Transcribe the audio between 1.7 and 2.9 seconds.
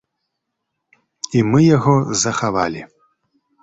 яго захавалі.